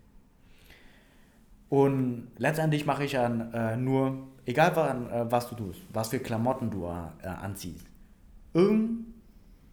[1.70, 6.20] Und letztendlich mache ich dann äh, nur, egal wann, äh, was du tust, was für
[6.20, 7.88] Klamotten du äh, anziehst,
[8.54, 9.08] irgend,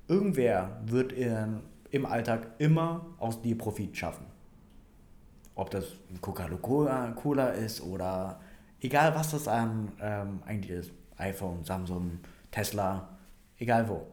[0.09, 4.27] irgendwer wird in, im Alltag immer aus dir Profit schaffen.
[5.55, 5.85] Ob das
[6.21, 8.41] Coca-Cola Cola ist oder
[8.81, 12.19] egal was das an, ähm, eigentlich ist, iPhone, Samsung,
[12.51, 13.11] Tesla,
[13.59, 14.07] egal wo,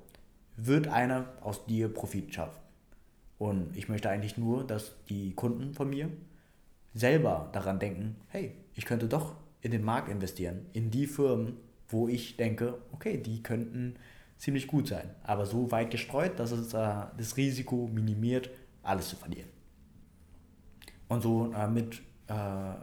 [0.65, 2.59] wird einer aus dir Profit schaffen.
[3.37, 6.09] Und ich möchte eigentlich nur, dass die Kunden von mir
[6.93, 12.07] selber daran denken, hey, ich könnte doch in den Markt investieren, in die Firmen, wo
[12.07, 13.95] ich denke, okay, die könnten
[14.37, 18.49] ziemlich gut sein, aber so weit gestreut, dass es äh, das Risiko minimiert,
[18.83, 19.49] alles zu verlieren.
[21.07, 22.73] Und so äh, mit äh,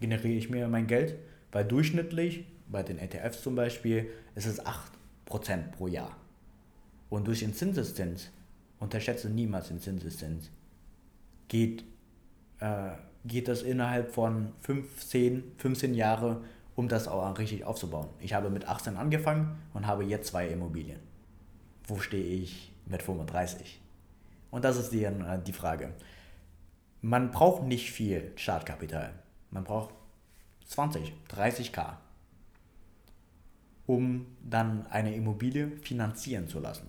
[0.00, 1.16] generiere ich mir mein Geld,
[1.52, 6.16] weil durchschnittlich bei den ETFs zum Beispiel ist es 8% pro Jahr.
[7.10, 8.30] Und durch den Zinseszins,
[8.78, 10.50] unterschätze niemals den Zinseszins,
[11.48, 11.84] geht
[12.60, 12.92] äh,
[13.24, 16.42] geht das innerhalb von 15, 15 Jahre,
[16.74, 18.08] um das auch richtig aufzubauen.
[18.20, 21.00] Ich habe mit 18 angefangen und habe jetzt zwei Immobilien.
[21.84, 23.80] Wo stehe ich mit 35?
[24.50, 25.92] Und das ist die, äh, die Frage.
[27.02, 29.12] Man braucht nicht viel Startkapital.
[29.50, 29.94] Man braucht
[30.66, 31.96] 20, 30k,
[33.86, 36.88] um dann eine Immobilie finanzieren zu lassen.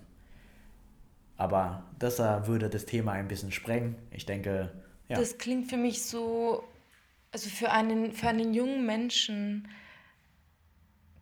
[1.41, 3.95] Aber das äh, würde das Thema ein bisschen sprengen.
[4.11, 4.71] Ich denke,
[5.09, 5.17] ja.
[5.17, 6.63] Das klingt für mich so,
[7.31, 9.67] also für einen, für einen jungen Menschen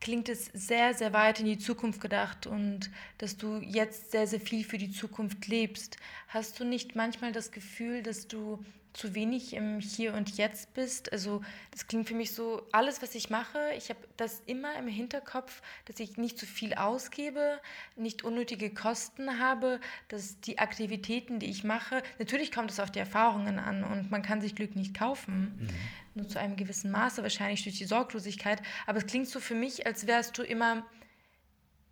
[0.01, 4.41] klingt es sehr, sehr weit in die Zukunft gedacht und dass du jetzt sehr, sehr
[4.41, 5.95] viel für die Zukunft lebst.
[6.27, 8.62] Hast du nicht manchmal das Gefühl, dass du
[8.93, 11.12] zu wenig im Hier und Jetzt bist?
[11.12, 14.88] Also das klingt für mich so, alles, was ich mache, ich habe das immer im
[14.88, 17.60] Hinterkopf, dass ich nicht zu viel ausgebe,
[17.95, 22.99] nicht unnötige Kosten habe, dass die Aktivitäten, die ich mache, natürlich kommt es auf die
[22.99, 25.69] Erfahrungen an und man kann sich Glück nicht kaufen,
[26.15, 29.86] nur zu einem gewissen Maße, wahrscheinlich durch die Sorglosigkeit, aber es klingt so für mich,
[29.86, 30.86] als wärst du immer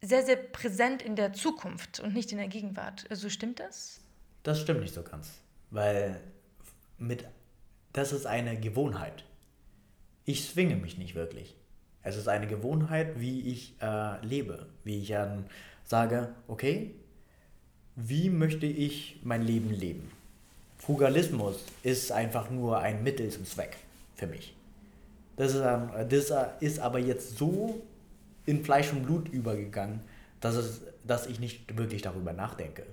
[0.02, 3.06] sehr, sehr präsent in der Zukunft und nicht in der Gegenwart.
[3.10, 4.00] Also stimmt das?
[4.44, 5.30] Das stimmt nicht so ganz,
[5.72, 6.22] weil
[6.98, 7.26] mit
[7.94, 9.24] das ist eine Gewohnheit.
[10.26, 11.56] Ich zwinge mich nicht wirklich.
[12.04, 15.46] Es ist eine Gewohnheit, wie ich äh, lebe, wie ich ähm,
[15.84, 16.94] sage, okay,
[17.96, 20.12] wie möchte ich mein Leben leben?
[20.78, 23.78] Frugalismus ist einfach nur ein Mittel zum Zweck
[24.16, 24.56] für mich.
[25.36, 27.82] Das ist, ähm, das äh, ist aber jetzt so
[28.46, 30.02] in Fleisch und Blut übergegangen,
[30.40, 32.84] dass, es, dass ich nicht wirklich darüber nachdenke.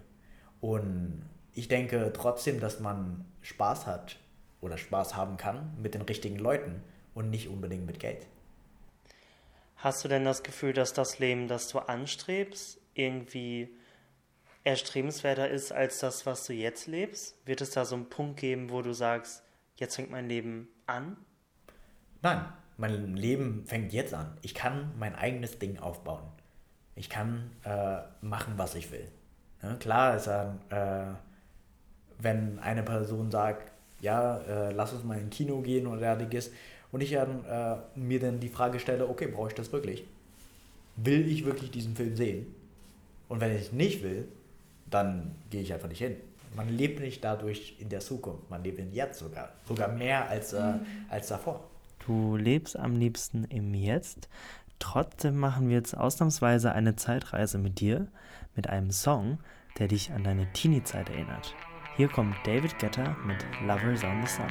[0.61, 1.23] Und
[1.55, 4.19] ich denke trotzdem, dass man Spaß hat
[4.61, 6.83] oder Spaß haben kann mit den richtigen Leuten
[7.15, 8.27] und nicht unbedingt mit Geld.
[9.77, 13.69] Hast du denn das Gefühl, dass das Leben, das du anstrebst, irgendwie
[14.65, 17.37] erstrebenswerter ist als das, was du jetzt lebst?
[17.47, 19.43] Wird es da so einen Punkt geben, wo du sagst,
[19.77, 21.19] jetzt fängt mein Leben an?
[22.23, 22.45] Nein,
[22.79, 24.39] mein Leben fängt jetzt an.
[24.41, 26.25] Ich kann mein eigenes Ding aufbauen.
[26.97, 29.11] Ich kann äh, machen, was ich will.
[29.63, 31.15] Ja, klar ist dann, äh,
[32.19, 36.51] wenn eine Person sagt, ja, äh, lass uns mal in Kino gehen oder derartiges,
[36.93, 40.05] und ich dann, äh, mir dann die Frage stelle, okay, brauche ich das wirklich?
[40.97, 42.55] will ich wirklich diesen Film sehen?
[43.29, 44.29] Und wenn ich nicht will,
[44.91, 46.17] dann gehe ich einfach nicht hin.
[46.57, 49.51] Man lebt nicht dadurch in der Zukunft, man lebt im Jetzt sogar.
[49.67, 50.75] Sogar mehr als, äh,
[51.09, 51.65] als davor.
[52.07, 54.29] Du lebst am liebsten im Jetzt.
[54.79, 58.07] Trotzdem machen wir jetzt ausnahmsweise eine Zeitreise mit dir,
[58.55, 59.39] mit einem Song,
[59.79, 61.55] der dich an deine Teenie-Zeit erinnert.
[61.97, 64.51] Hier kommt David Guetta mit Lovers on the Sun.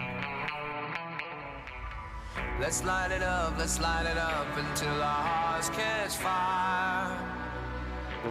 [2.57, 7.17] Let's light it up, let's light it up until our hearts catch fire.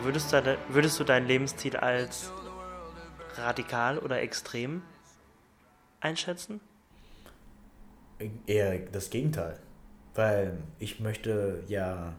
[0.03, 2.33] Würdest du, würdest du dein Lebensstil als
[3.35, 4.81] radikal oder extrem
[6.01, 6.63] einschätzen?
[8.47, 9.59] Eher das Gegenteil.
[10.15, 12.15] Weil ich möchte ja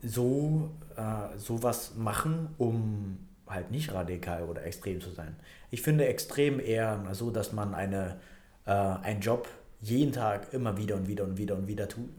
[0.00, 5.36] so äh, sowas machen, um halt nicht radikal oder extrem zu sein.
[5.70, 8.18] Ich finde extrem eher so, dass man eine,
[8.64, 9.48] äh, einen Job
[9.80, 12.10] jeden Tag immer wieder und wieder und wieder und wieder tut.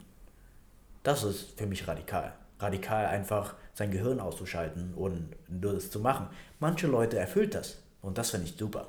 [1.04, 2.34] Das ist für mich radikal.
[2.60, 6.28] Radikal einfach sein Gehirn auszuschalten und nur das zu machen.
[6.60, 8.88] Manche Leute erfüllt das und das finde ich super.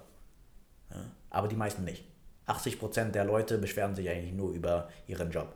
[0.91, 0.97] Ja,
[1.31, 2.05] aber die meisten nicht.
[2.47, 5.55] 80% der Leute beschweren sich eigentlich nur über ihren Job.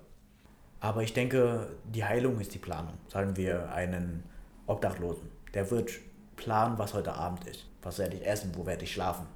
[0.81, 2.95] Aber ich denke, die Heilung ist die Planung.
[3.09, 4.25] Sagen wir einen
[4.67, 5.31] Obdachlosen.
[5.55, 5.93] Der wird
[6.37, 7.67] planen, was heute Abend ist.
[7.83, 8.53] Was werde ich essen?
[8.55, 9.27] Wo werde ich schlafen?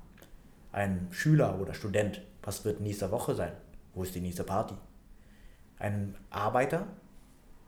[0.73, 2.23] Ein Schüler oder Student.
[2.43, 3.53] Was wird nächste Woche sein?
[3.95, 4.75] Wo ist die nächste Party?
[5.79, 6.87] Ein Arbeiter.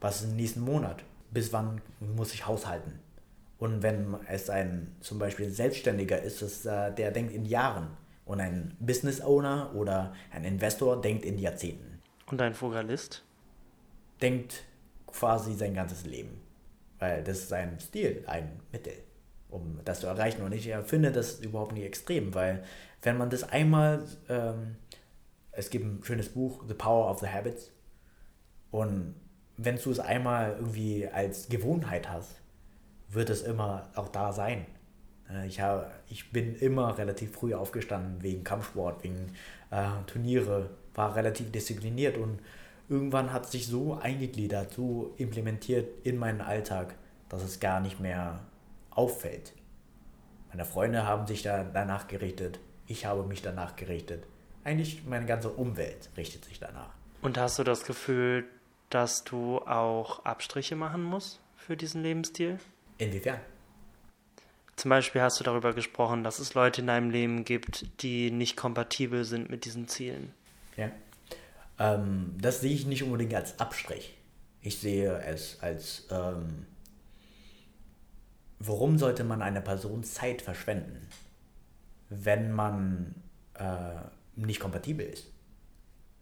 [0.00, 1.02] Was ist im nächsten Monat?
[1.30, 3.00] Bis wann muss ich haushalten?
[3.58, 7.88] Und wenn es ein zum Beispiel Selbstständiger ist, ist äh, der denkt in Jahren.
[8.24, 12.00] Und ein Business Owner oder ein Investor denkt in Jahrzehnten.
[12.26, 13.24] Und ein Vogalist?
[14.20, 14.64] Denkt
[15.06, 16.40] quasi sein ganzes Leben.
[16.98, 18.94] Weil das ist ein Stil, ein Mittel,
[19.50, 20.42] um das zu erreichen.
[20.42, 22.62] Und ich finde das überhaupt nicht extrem, weil
[23.02, 24.76] wenn man das einmal, ähm,
[25.52, 27.70] es gibt ein schönes Buch, The Power of the Habits.
[28.70, 29.14] Und
[29.56, 32.40] wenn du es einmal irgendwie als Gewohnheit hast,
[33.08, 34.66] wird es immer auch da sein.
[35.30, 39.32] Äh, ich, habe, ich bin immer relativ früh aufgestanden wegen Kampfsport, wegen
[39.70, 42.40] äh, Turniere, war relativ diszipliniert und
[42.88, 46.94] irgendwann hat sich so eingegliedert, so implementiert in meinen Alltag,
[47.28, 48.40] dass es gar nicht mehr
[48.98, 49.52] auffällt.
[50.48, 54.26] Meine Freunde haben sich da danach gerichtet, ich habe mich danach gerichtet.
[54.64, 56.90] Eigentlich meine ganze Umwelt richtet sich danach.
[57.22, 58.44] Und hast du das Gefühl,
[58.90, 62.58] dass du auch Abstriche machen musst für diesen Lebensstil?
[62.98, 63.38] Inwiefern?
[64.74, 68.56] Zum Beispiel hast du darüber gesprochen, dass es Leute in deinem Leben gibt, die nicht
[68.56, 70.32] kompatibel sind mit diesen Zielen.
[70.76, 70.90] Ja.
[71.78, 74.16] Ähm, das sehe ich nicht unbedingt als Abstrich.
[74.60, 76.66] Ich sehe es als, ähm,
[78.60, 81.08] warum sollte man einer Person Zeit verschwenden,
[82.08, 83.14] wenn man
[83.54, 84.00] äh,
[84.36, 85.26] nicht kompatibel ist?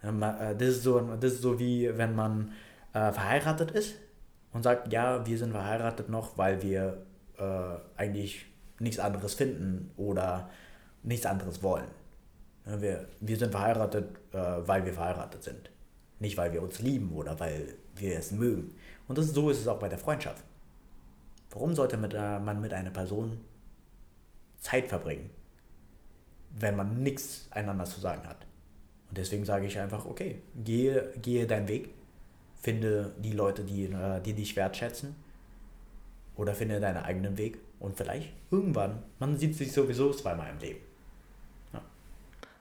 [0.03, 2.53] Äh, das ist so, das ist so wie wenn man
[2.93, 3.97] äh, verheiratet ist
[4.53, 7.03] und sagt, ja, wir sind verheiratet noch, weil wir
[7.39, 8.47] äh, eigentlich
[8.79, 10.51] nichts anderes finden oder
[11.03, 11.87] nichts anderes wollen.
[12.65, 15.71] Wir, wir sind verheiratet, äh, weil wir verheiratet sind.
[16.19, 18.75] Nicht, weil wir uns lieben oder weil wir es mögen.
[19.07, 20.43] Und das, so ist es auch bei der Freundschaft.
[21.57, 23.41] Warum sollte man mit einer Person
[24.59, 25.31] Zeit verbringen,
[26.51, 28.45] wenn man nichts einander zu sagen hat?
[29.09, 31.89] Und deswegen sage ich einfach, okay, gehe, gehe deinen Weg,
[32.61, 35.17] finde die Leute, die, äh, die dich wertschätzen
[36.37, 40.81] oder finde deinen eigenen Weg und vielleicht irgendwann, man sieht sich sowieso zweimal im Leben.
[41.73, 41.81] Ja.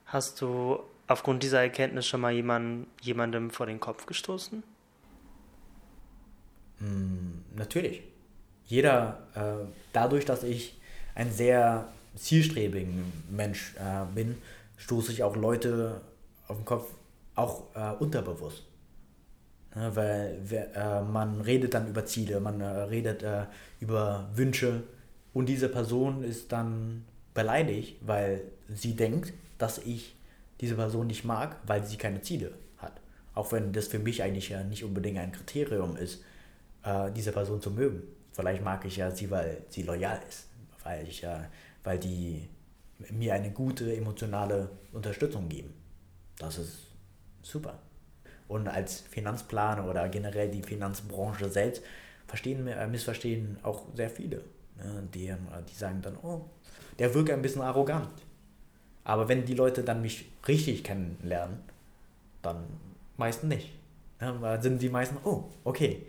[0.06, 4.62] Hast du aufgrund dieser Erkenntnis schon mal jemand, jemandem vor den Kopf gestoßen?
[6.80, 8.15] Mm, natürlich.
[8.66, 10.78] Jeder, äh, dadurch, dass ich
[11.14, 12.88] ein sehr zielstrebiger
[13.30, 14.36] Mensch äh, bin,
[14.76, 16.00] stoße ich auch Leute
[16.48, 16.90] auf den Kopf,
[17.34, 18.62] auch äh, unterbewusst.
[19.74, 23.44] Ja, weil äh, man redet dann über Ziele, man äh, redet äh,
[23.80, 24.82] über Wünsche
[25.34, 28.42] und diese Person ist dann beleidigt, weil
[28.74, 30.16] sie denkt, dass ich
[30.62, 32.98] diese Person nicht mag, weil sie keine Ziele hat.
[33.34, 36.22] Auch wenn das für mich eigentlich ja nicht unbedingt ein Kriterium ist,
[37.14, 38.02] diese Person zu mögen.
[38.36, 40.48] Vielleicht mag ich ja sie, weil sie loyal ist,
[40.84, 41.46] weil ich ja,
[41.82, 42.46] weil die
[43.10, 45.72] mir eine gute emotionale Unterstützung geben.
[46.38, 46.80] Das ist
[47.40, 47.78] super.
[48.46, 51.82] Und als Finanzplaner oder generell die Finanzbranche selbst
[52.26, 54.42] verstehen, äh, missverstehen auch sehr viele.
[54.76, 55.08] Ne?
[55.14, 55.36] Die, äh,
[55.70, 56.44] die sagen dann, oh,
[56.98, 58.22] der wirkt ein bisschen arrogant.
[59.04, 61.60] Aber wenn die Leute dann mich richtig kennenlernen,
[62.42, 62.66] dann
[63.16, 63.72] meistens nicht.
[64.20, 64.58] Ne?
[64.60, 66.04] Sind die meisten, oh, okay,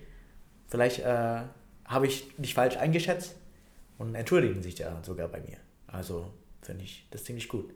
[0.67, 1.43] vielleicht äh,
[1.87, 3.35] habe ich dich falsch eingeschätzt
[3.97, 5.57] und entschuldigen sich ja sogar bei mir.
[5.87, 7.73] Also finde ich das ziemlich gut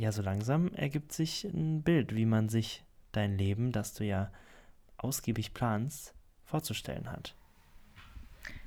[0.00, 4.32] ja, so langsam ergibt sich ein Bild, wie man sich dein Leben, das du ja
[4.96, 7.34] ausgiebig planst, vorzustellen hat.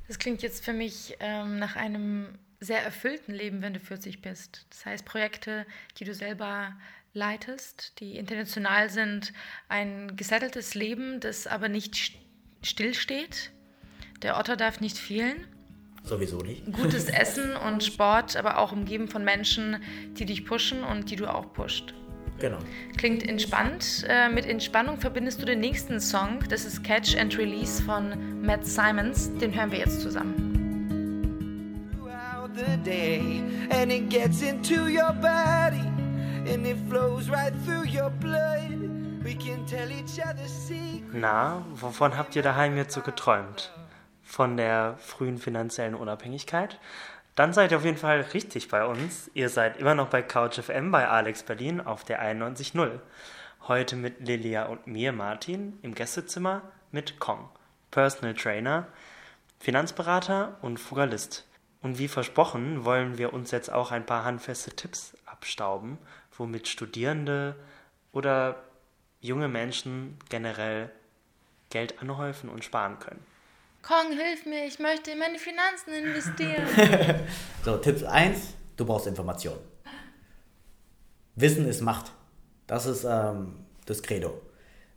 [0.07, 4.67] Das klingt jetzt für mich ähm, nach einem sehr erfüllten Leben, wenn du 40 bist.
[4.69, 5.65] Das heißt, Projekte,
[5.97, 6.73] die du selber
[7.13, 9.33] leitest, die international sind,
[9.69, 11.95] ein gesetteltes Leben, das aber nicht
[12.65, 13.51] stillsteht.
[14.21, 15.47] Der Otter darf nicht fehlen.
[16.03, 16.65] Sowieso nicht.
[16.71, 19.77] Gutes Essen und Sport, aber auch umgeben von Menschen,
[20.17, 21.93] die dich pushen und die du auch pusht.
[22.39, 22.57] Genau.
[22.97, 24.05] Klingt entspannt.
[24.07, 26.39] Äh, mit Entspannung verbindest du den nächsten Song.
[26.49, 29.31] Das ist Catch and Release von Matt Simons.
[29.37, 30.53] Den hören wir jetzt zusammen.
[32.55, 35.81] The day, and it gets into your body,
[36.45, 38.92] and it flows right through your blood.
[41.13, 43.71] Na, wovon habt ihr daheim jetzt so geträumt?
[44.21, 46.77] Von der frühen finanziellen Unabhängigkeit?
[47.35, 49.31] Dann seid ihr auf jeden Fall richtig bei uns.
[49.33, 52.99] Ihr seid immer noch bei Couch FM bei Alex Berlin auf der 91.0.
[53.67, 57.49] Heute mit Lilia und mir, Martin, im Gästezimmer mit Kong,
[57.91, 58.87] Personal Trainer,
[59.59, 61.47] Finanzberater und Fugalist.
[61.81, 65.97] Und wie versprochen wollen wir uns jetzt auch ein paar handfeste Tipps abstauben,
[66.37, 67.55] womit Studierende
[68.11, 68.57] oder
[69.23, 70.91] junge Menschen generell
[71.69, 73.25] Geld anhäufen und sparen können.
[73.81, 77.25] Kong, hilf mir, ich möchte in meine Finanzen investieren.
[77.65, 79.57] so, Tipp 1, du brauchst Information.
[81.35, 82.11] Wissen ist Macht.
[82.67, 83.55] Das ist ähm,
[83.85, 84.39] das Credo.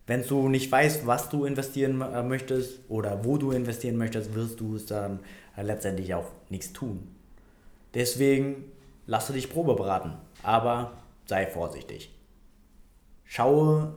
[0.05, 4.59] Wenn du nicht weißt, was du investieren äh, möchtest oder wo du investieren möchtest, wirst
[4.59, 5.19] du es dann
[5.55, 7.13] äh, letztendlich auch nichts tun.
[7.93, 8.71] Deswegen
[9.05, 10.13] lasse dich Probe beraten,
[10.43, 10.93] aber
[11.25, 12.13] sei vorsichtig.
[13.25, 13.95] Schaue,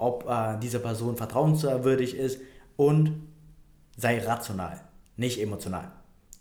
[0.00, 2.40] ob äh, diese Person vertrauenswürdig ist
[2.76, 3.22] und
[3.96, 4.80] sei rational,
[5.16, 5.92] nicht emotional.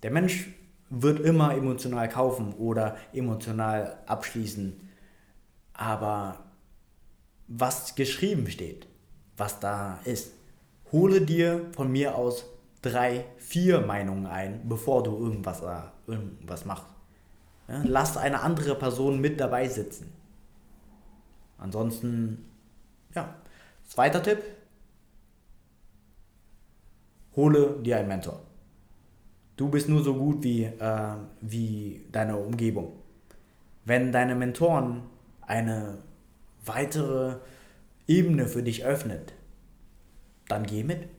[0.02, 0.48] Der Mensch
[0.90, 4.90] wird immer emotional kaufen oder emotional abschließen,
[5.74, 6.40] aber
[7.48, 8.88] was geschrieben steht,
[9.38, 10.32] was da ist,
[10.92, 12.46] hole dir von mir aus
[12.82, 16.88] drei, vier Meinungen ein, bevor du irgendwas, äh, irgendwas machst.
[17.68, 20.12] Ja, lass eine andere Person mit dabei sitzen.
[21.58, 22.46] Ansonsten,
[23.14, 23.36] ja.
[23.90, 24.44] Zweiter Tipp,
[27.36, 28.40] hole dir einen Mentor.
[29.58, 32.94] Du bist nur so gut wie, äh, wie deine Umgebung.
[33.86, 35.02] Wenn deine Mentoren
[35.42, 35.98] eine
[36.64, 37.38] weitere
[38.08, 39.34] Ebene für dich öffnet,
[40.48, 41.10] dann geh mit.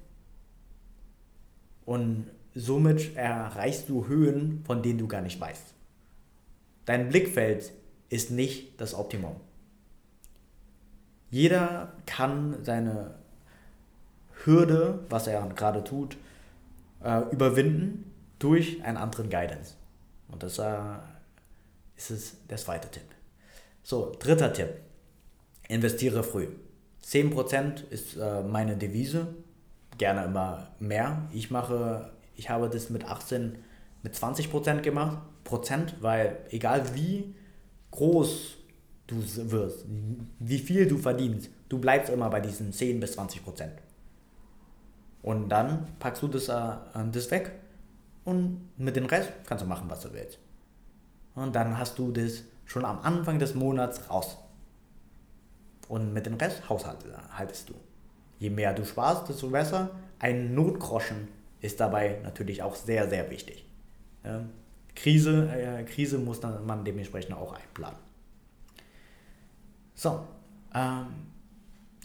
[1.85, 5.75] Und somit erreichst du Höhen, von denen du gar nicht weißt.
[6.85, 7.73] Dein Blickfeld
[8.11, 9.35] ist nicht das Optimum.
[11.31, 13.15] Jeder kann seine
[14.45, 16.17] Hürde, was er gerade tut,
[17.05, 19.75] äh, überwinden durch einen anderen Guidance.
[20.29, 20.73] Und das äh,
[21.97, 23.05] ist es der zweite Tipp.
[23.83, 24.69] So, dritter Tipp.
[25.69, 26.49] Investiere früh.
[27.05, 29.29] 10% ist äh, meine Devise.
[29.99, 31.29] Gerne immer mehr.
[31.33, 33.57] Ich mache, ich habe das mit 18,
[34.03, 35.19] mit 20% gemacht.
[35.45, 37.35] Prozent, weil egal wie
[37.91, 38.57] groß
[39.11, 39.85] du wirst,
[40.39, 43.75] wie viel du verdienst, du bleibst immer bei diesen 10 bis 20 Prozent.
[45.23, 46.73] Und dann packst du das, äh,
[47.13, 47.53] das weg
[48.25, 50.39] und mit dem Rest kannst du machen, was du willst.
[51.35, 54.39] Und dann hast du das schon am Anfang des Monats raus.
[55.89, 57.75] Und mit dem Rest haushaltest du.
[58.39, 59.91] Je mehr du sparst, desto besser.
[60.19, 61.29] Ein Notgroschen
[61.61, 63.67] ist dabei natürlich auch sehr, sehr wichtig.
[64.95, 67.99] Krise, äh, Krise muss man dementsprechend auch einplanen.
[70.01, 70.27] So,
[70.75, 71.09] ähm,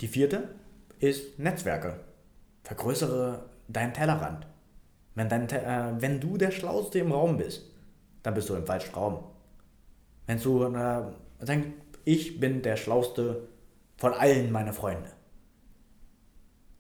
[0.02, 0.50] die vierte
[1.00, 2.02] ist Netzwerke.
[2.62, 4.46] Vergrößere deinen Tellerrand.
[5.14, 7.72] Wenn, dein, äh, wenn du der Schlauste im Raum bist,
[8.22, 9.24] dann bist du im falschen Raum.
[10.28, 11.04] Wenn du äh,
[11.40, 11.70] denkst,
[12.04, 13.48] ich bin der Schlauste
[13.96, 15.12] von allen meiner Freunde,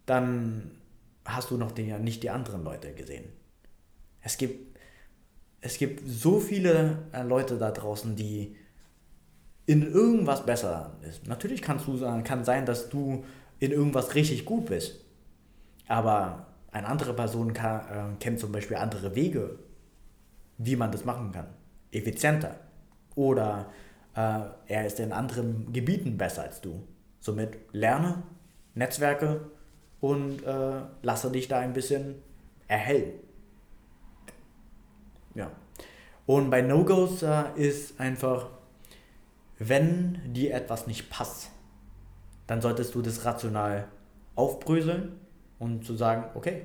[0.05, 0.71] dann
[1.23, 3.23] hast du noch die, nicht die anderen Leute gesehen.
[4.19, 4.77] Es gibt,
[5.61, 8.57] es gibt so viele äh, Leute da draußen, die
[9.65, 11.27] in irgendwas besser sind.
[11.27, 13.23] Natürlich kannst du, kann sein, dass du
[13.59, 15.03] in irgendwas richtig gut bist.
[15.87, 19.59] Aber eine andere Person kann, äh, kennt zum Beispiel andere Wege,
[20.57, 21.47] wie man das machen kann.
[21.91, 22.59] Effizienter.
[23.15, 23.67] Oder
[24.15, 26.83] äh, er ist in anderen Gebieten besser als du.
[27.19, 28.23] Somit lerne
[28.73, 29.49] Netzwerke
[30.01, 32.15] und äh, lasse dich da ein bisschen
[32.67, 33.13] erhellen.
[35.33, 35.51] Ja.
[36.25, 38.49] Und bei No-Gos äh, ist einfach,
[39.59, 41.49] wenn dir etwas nicht passt,
[42.47, 43.87] dann solltest du das rational
[44.35, 45.13] aufbröseln
[45.59, 46.63] und zu sagen, okay,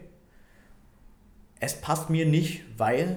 [1.60, 3.16] es passt mir nicht, weil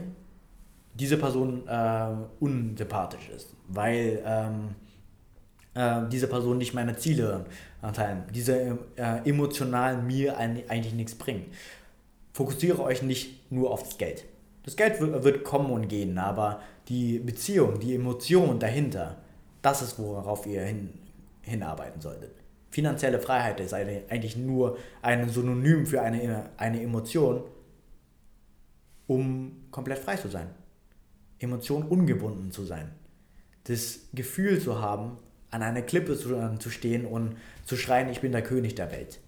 [0.93, 2.09] diese Person äh,
[2.39, 4.75] unsympathisch ist, weil ähm,
[5.73, 7.45] äh, diese Person nicht meine Ziele
[7.81, 11.45] erteilen, diese äh, emotional mir eigentlich nichts bringen.
[12.33, 14.25] Fokussiere euch nicht nur auf das Geld.
[14.63, 19.17] Das Geld wird kommen und gehen, aber die Beziehung, die Emotion dahinter,
[19.63, 20.93] das ist, worauf ihr hin,
[21.41, 22.35] hinarbeiten solltet.
[22.69, 27.43] Finanzielle Freiheit ist eigentlich nur ein Synonym für eine, eine Emotion,
[29.07, 30.47] um komplett frei zu sein.
[31.39, 32.91] Emotion ungebunden zu sein.
[33.65, 35.17] Das Gefühl zu haben,
[35.51, 38.91] an einer Klippe zu, äh, zu stehen und zu schreien, ich bin der König der
[38.91, 39.19] Welt.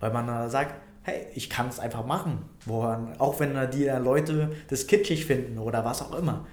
[0.00, 2.44] Weil man sagt, hey, ich kann es einfach machen.
[2.66, 6.46] Woran, auch wenn die Leute das kitschig finden oder was auch immer.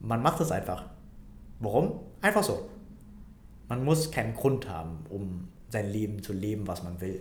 [0.00, 0.86] Man macht es einfach.
[1.60, 2.00] Warum?
[2.24, 2.70] Einfach so.
[3.68, 7.20] Man muss keinen Grund haben, um sein Leben zu leben, was man will.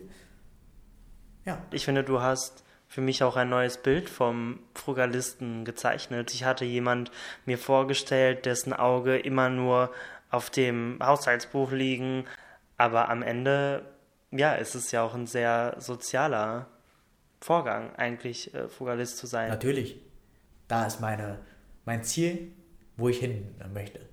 [1.43, 1.61] Ja.
[1.71, 6.33] Ich finde, du hast für mich auch ein neues Bild vom Frugalisten gezeichnet.
[6.33, 7.11] Ich hatte jemand
[7.45, 9.91] mir vorgestellt, dessen Auge immer nur
[10.31, 12.23] auf dem Haushaltsbuch liegen,
[12.77, 13.83] aber am Ende,
[14.31, 16.67] ja, ist es ja auch ein sehr sozialer
[17.41, 19.49] Vorgang, eigentlich äh, Frugalist zu sein.
[19.49, 19.99] Natürlich.
[20.69, 21.39] Da ist meine,
[21.83, 22.53] mein Ziel,
[22.95, 24.12] wo ich hin möchte.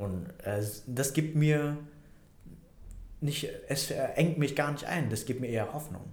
[0.00, 1.76] Und äh, das gibt mir
[3.20, 6.04] nicht, es engt mich gar nicht ein, das gibt mir eher Hoffnung.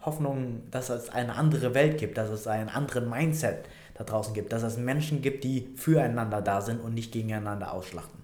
[0.00, 4.52] Hoffnung, dass es eine andere Welt gibt, dass es einen anderen Mindset da draußen gibt,
[4.52, 8.18] dass es Menschen gibt, die füreinander da sind und nicht gegeneinander ausschlachten.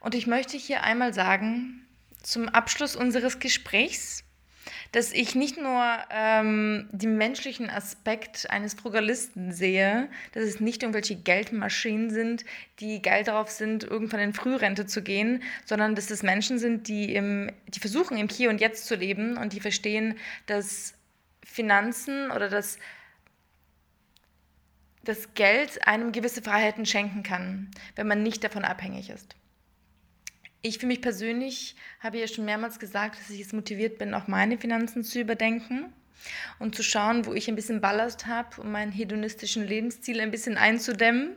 [0.00, 1.86] Und ich möchte hier einmal sagen,
[2.20, 4.24] zum Abschluss unseres Gesprächs,
[4.92, 11.16] dass ich nicht nur ähm, den menschlichen Aspekt eines Frugalisten sehe, dass es nicht irgendwelche
[11.16, 12.44] Geldmaschinen sind,
[12.80, 17.14] die geil darauf sind, irgendwann in Frührente zu gehen, sondern dass es Menschen sind, die,
[17.14, 20.94] im, die versuchen, im Hier und Jetzt zu leben und die verstehen, dass
[21.44, 22.78] Finanzen oder dass
[25.04, 29.34] das Geld einem gewisse Freiheiten schenken kann, wenn man nicht davon abhängig ist.
[30.62, 34.28] Ich für mich persönlich habe ja schon mehrmals gesagt, dass ich jetzt motiviert bin, auch
[34.28, 35.92] meine Finanzen zu überdenken
[36.58, 40.58] und zu schauen, wo ich ein bisschen Ballast habe, um meinen hedonistischen Lebensstil ein bisschen
[40.58, 41.36] einzudämmen.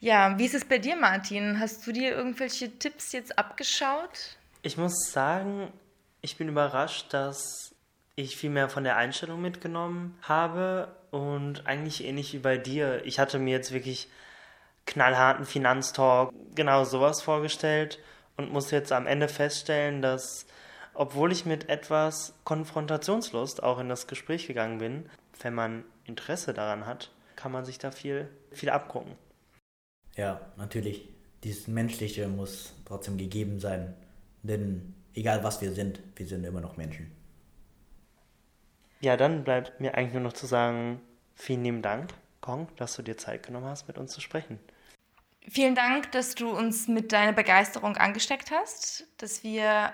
[0.00, 1.60] Ja, wie ist es bei dir, Martin?
[1.60, 4.38] Hast du dir irgendwelche Tipps jetzt abgeschaut?
[4.62, 5.70] Ich muss sagen,
[6.22, 7.74] ich bin überrascht, dass
[8.16, 13.04] ich viel mehr von der Einstellung mitgenommen habe und eigentlich ähnlich wie bei dir.
[13.04, 14.08] Ich hatte mir jetzt wirklich
[14.86, 17.98] knallharten Finanztalk, genau sowas vorgestellt
[18.36, 20.46] und muss jetzt am Ende feststellen, dass
[20.94, 25.10] obwohl ich mit etwas Konfrontationslust auch in das Gespräch gegangen bin,
[25.42, 29.12] wenn man Interesse daran hat, kann man sich da viel, viel abgucken.
[30.16, 31.08] Ja, natürlich.
[31.42, 33.94] Dieses Menschliche muss trotzdem gegeben sein.
[34.42, 37.10] Denn egal was wir sind, wir sind immer noch Menschen.
[39.00, 41.00] Ja, dann bleibt mir eigentlich nur noch zu sagen,
[41.34, 44.58] vielen lieben Dank, Gong, dass du dir Zeit genommen hast, mit uns zu sprechen.
[45.46, 49.92] Vielen Dank, dass du uns mit deiner Begeisterung angesteckt hast, dass wir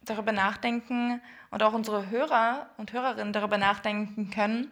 [0.00, 4.70] darüber nachdenken und auch unsere Hörer und Hörerinnen darüber nachdenken können,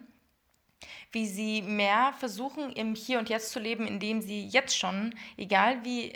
[1.11, 5.83] wie sie mehr versuchen, im Hier und Jetzt zu leben, indem sie jetzt schon, egal
[5.83, 6.13] wie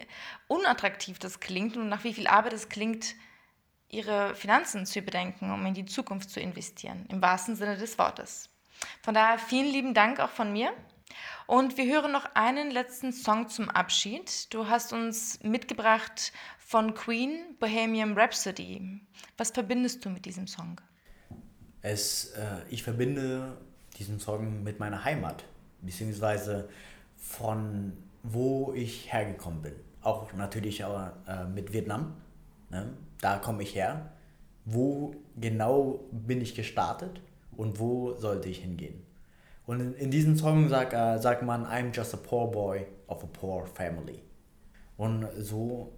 [0.48, 3.16] unattraktiv das klingt und nach wie viel Arbeit es klingt,
[3.90, 8.50] ihre Finanzen zu überdenken, um in die Zukunft zu investieren, im wahrsten Sinne des Wortes.
[9.02, 10.74] Von daher vielen lieben Dank auch von mir.
[11.48, 14.52] Und wir hören noch einen letzten Song zum Abschied.
[14.52, 19.00] Du hast uns mitgebracht von Queen Bohemian Rhapsody.
[19.38, 20.82] Was verbindest du mit diesem Song?
[21.84, 23.58] Es, äh, ich verbinde
[24.00, 25.46] diesen Song mit meiner Heimat,
[25.82, 26.68] beziehungsweise
[27.16, 27.94] von
[28.24, 29.74] wo ich hergekommen bin.
[30.02, 32.16] Auch natürlich auch, äh, mit Vietnam.
[32.72, 32.92] Ne?
[33.22, 34.12] Da komme ich her.
[34.66, 37.22] Wo genau bin ich gestartet
[37.56, 39.05] und wo sollte ich hingehen?
[39.66, 43.24] Und in, in diesem Song sagt, äh, sagt man, I'm just a poor boy of
[43.24, 44.22] a poor family.
[44.98, 45.92] Und so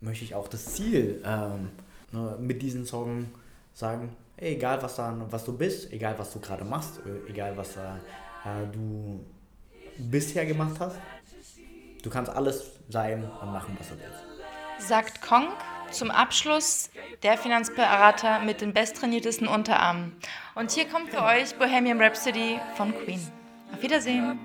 [0.00, 1.70] möchte ich auch das Ziel ähm,
[2.12, 3.28] ne, mit diesem Song
[3.72, 7.56] sagen, hey, egal was, da, was du bist, egal was du gerade machst, äh, egal
[7.56, 9.24] was äh, du
[9.98, 10.96] bisher gemacht hast,
[12.02, 14.88] du kannst alles sein und machen, was du willst.
[14.88, 15.48] Sagt Kong
[15.90, 16.90] zum Abschluss
[17.22, 20.16] der Finanzberater mit den besttrainiertesten Unterarmen.
[20.54, 23.20] Und hier kommt für euch Bohemian Rhapsody von Queen.
[23.72, 24.38] Auf Wiedersehen.